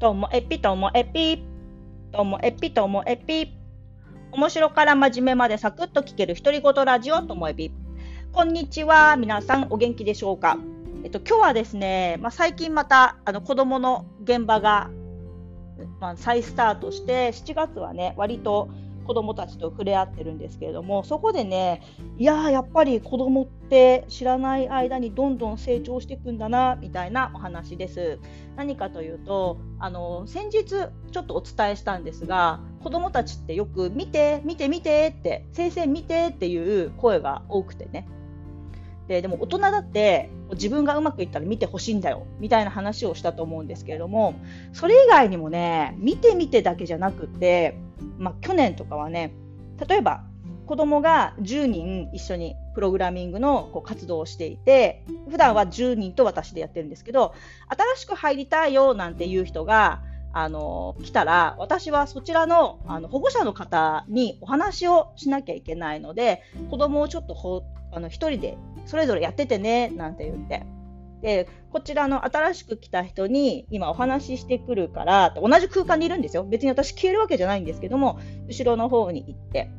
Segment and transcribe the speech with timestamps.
[0.00, 1.44] ともえぴともえぴ
[2.10, 3.52] ともえぴともえぴ
[4.32, 7.70] 面白から真面目までサクッと聞ける独り言ラジオともえび
[8.32, 10.56] こんにちは皆さんお元気でしょうか？
[11.04, 14.88] えっと今日はですね、まあ、最近またあの子供の現場が、
[16.00, 18.70] まあ、再スタートして7月はね割と
[19.10, 21.82] 子どもたちと触れ合ってるんですけれどもそこでね
[22.16, 28.20] いややっぱり子どもって知らない間にどんどん成長していくんだなみたいなお話です。
[28.54, 38.06] 何かというとあの先日ちょっとお伝えしたんですが子どもたちってよく見て見て見てって先生見てっていう声が多くてね
[39.08, 44.36] ででも大人だって自分がうまくいったら見てほしいんだよみたいな話をしたと思うんですけれども
[44.72, 47.76] それ以外にもね見て見てだけじゃなくって、
[48.18, 49.32] まあ、去年とかはね
[49.86, 50.24] 例えば
[50.66, 57.34] 子供が10人一緒にプログラミングのこう活動をしていて普段は10人と私でやってるんですけど
[57.68, 70.79] 新しく入りたいよなんていう人があの来たら私はそちらのあの保護者の方にお話をしなきゃいけないので子供をちょっとあの1人でそれぞれやっててねなんて言って。
[71.22, 76.44] で、こちらの新しく来た人に今お話ししてくるから、同じ空間にいるんですよ。
[76.44, 78.18] 別に私消えるわけじゃないんですけども、
[78.48, 79.70] 後ろの方に行って。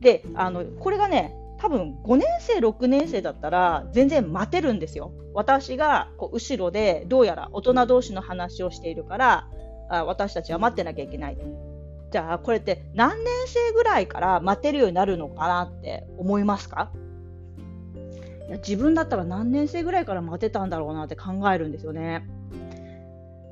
[0.00, 5.12] で、あの、これがね、多分5年生、6年生だったら全然待てるんですよ。
[5.34, 9.48] 私がこう後ろでどうやら大人同士の話をしているから
[9.88, 11.38] あ私たちは待ってなきゃいけない。
[12.10, 16.92] じゃあこれって何年生ぐらいから待てるようになるのかなって思いますか？
[18.48, 22.26] いや自分だったら何年生ぐらいから待てたんだろうなって考えるんですよね。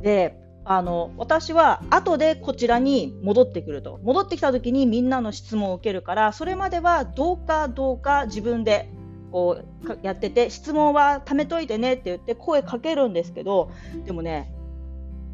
[0.03, 8.91] であの私は後でこちらに戻ってくると戻ってきた時にみんなの質問を受けるからそれまではどうかどうか自分で
[9.31, 13.71] こうやってて質問は貯めといてねって言って声かけるんですけど
[14.07, 14.53] でもね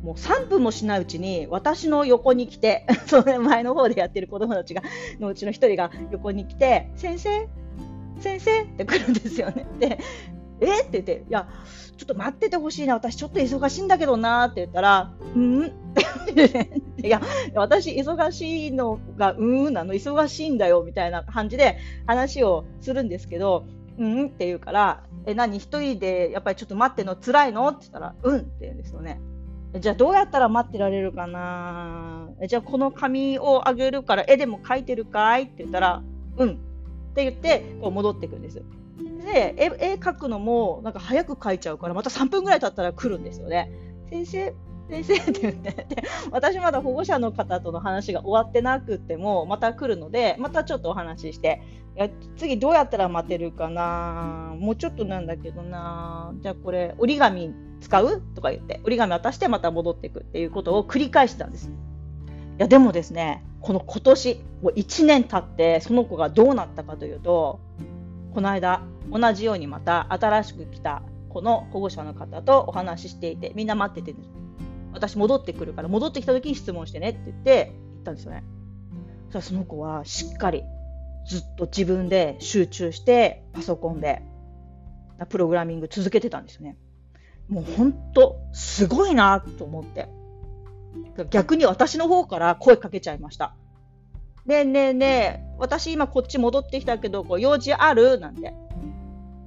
[0.02, 4.82] もう3分もしないうちに私の横に来て、 その前の方でやってる子供たちが
[5.20, 7.48] のうちの1人が横に来て、先生、
[8.22, 9.66] 先生って来るんですよね。
[9.78, 9.98] で、
[10.60, 10.82] え？
[10.82, 11.48] って言って、いや、
[11.96, 15.64] ちょっと待っててほしいな、私ちょっと忙しいんだけどなって言ったら、うん？
[17.02, 17.20] いや、
[17.54, 23.66] 私忙しいのが、うんなの、忙しいんだよ、みたいな感じで話をするんですけど、
[23.98, 24.26] うん？
[24.26, 25.58] って言うから、え、何？
[25.58, 27.68] 一人でやっぱりちょっと待っての辛いの？
[27.68, 29.20] って言ったら、うんって言うんですよね。
[29.80, 35.44] じゃあどうやったら待ってられるかなじゃあこの紙をあげるから絵でも描いてるかい？
[35.44, 36.02] って言ったら、
[36.36, 36.58] うん。
[37.12, 38.62] って言ってこう戻ってくんです。
[39.24, 43.70] で絵絵描くのもなんか早く描いちゃうからまた3分ぐらい経ったら来るんですよね。
[44.10, 44.54] 先生
[44.88, 45.86] 先生 って言ってで
[46.30, 51.62] 私まだ保護者の方との話が終わってなくてもまた来るのでまたちょっとお話しして
[51.96, 58.22] いや次どうやったら待てるかなもうちょっとなんだけどなじゃあこれ折り紙使う？
[58.34, 61.68] とか言って折り紙渡してまた戻っていくっていうことを繰り返したんです。
[61.68, 61.70] い
[62.58, 67.60] やでもですねこの今年もう1年経ってその子がどうなったかというと
[68.34, 74.18] この間同じようにまた新しく来たこの保護者の方とお話ししていてみんな待ってて、
[74.92, 78.44] 私戻ってくるから戻ってきた時に質問してねって言って言ったんですよね。
[79.30, 80.62] そその子はしっかり
[81.26, 84.22] ずっと自分で集中してパソコンで
[85.30, 86.76] プログラミング続けてたんですよね。
[87.48, 90.08] もう本当すごいなと思って。
[91.30, 93.54] 逆に私の方から声かけちゃいました。
[94.46, 98.18] ねえねえねえ、私今こっち戻ってきたけど、こう用事ある？
[98.18, 98.52] なんて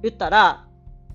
[0.02, 0.66] 言ったら、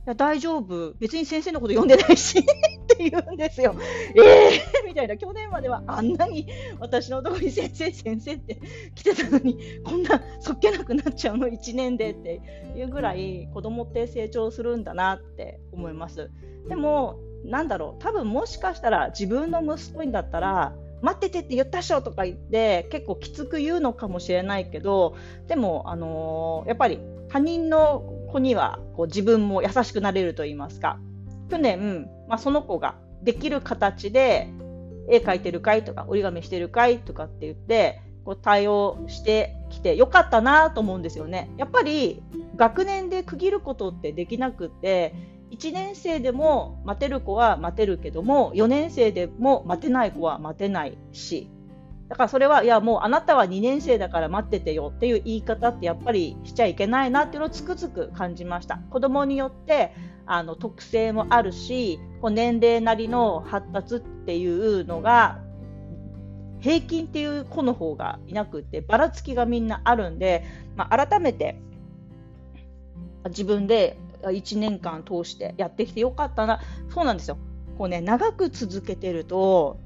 [0.06, 2.44] いや大丈夫、別に先生のこと読んでないし っ
[2.88, 3.76] て言うんですよ。
[4.16, 6.48] えー、みたいな、去年まではあんなに
[6.80, 8.60] 私のところに先生、先生って
[8.96, 12.42] 来てたのに、こんなそっけなくなっちゃうの、1年でって
[12.76, 16.32] いうぐらい、子供って成長するんだなって思います。
[16.68, 25.16] でも、なんだろう、多分もしかしたら自分の息子にだったら、待っててって言ったっしょとか言って結構きつく言うのかもしれないけど
[25.48, 28.02] でも、あのー、やっぱり他人の
[28.32, 31.00] 子にはこう自分も優しくなれると言いますか
[31.50, 34.50] 去年、まあ、その子ができる形で
[35.10, 41.50] 絵描いてるかいとか折り紙してるかいとかって言ってこう対応してきてよかったなと思うんですよね。
[41.58, 42.22] やっぱり
[42.56, 45.16] 学年で区切ることってできなくて
[45.52, 51.50] 1年生でも待てる子は待てるけども4年生でも待てない子は待てないし
[52.12, 58.80] だからそれは、いや、もうあなたは2年生だから待っててよっていう言い方ってやっぱりしちゃいけないなっていうのをつくづく感じました。
[58.90, 59.96] 子供によって
[60.26, 65.40] あの特性もあるし、こう年齢なりの発達っていうのが
[66.60, 70.44] 平均っていう子の方がいなくてばらつきがみんなあるんで、
[70.76, 71.62] まあ、改めて
[73.30, 76.60] 自分で1年間通してやってきてよかったな
[76.90, 77.38] そうなんですよ
[77.82, 79.80] 構ね、長く続けてると、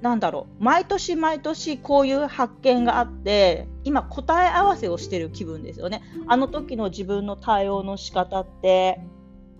[0.00, 6.02] なんだろう、毎年毎年こういう発見があって、今答え合わせをしてる気分ですよね。
[6.26, 9.00] あの時の自分の対応の仕方って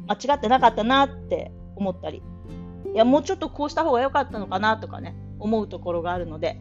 [0.09, 2.23] 間違ってなかったなって思ったり、
[2.95, 6.59] いや、もうちょっとこうした方が良かったのかなとかね、思うところがあるので、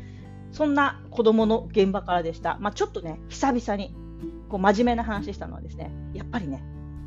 [0.51, 2.57] そんな子供の現場からでした。
[2.59, 3.95] まあ、ちょっとね、久々に
[4.49, 6.61] こう真面目な話したのはですね、やっぱりね、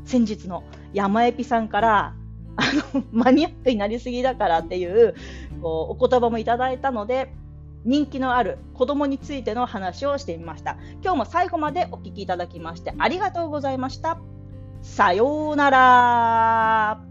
[0.05, 0.63] 先日の
[0.93, 2.13] 山エピさんから、
[2.57, 2.61] あ
[2.95, 5.13] のマニアックになりすぎだからっていう
[5.61, 7.33] こうお言葉もいただいたので
[7.83, 10.77] 人気のある子どもについての話をしてみました。
[11.03, 14.19] 今日も最後までお聞きいただきましてありがとうございました。
[14.81, 17.04] さようなら。